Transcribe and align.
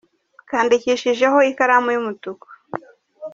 kandikishijeho 0.49 1.37
ikaramu 1.51 1.89
y΄umutuku. 1.91 2.47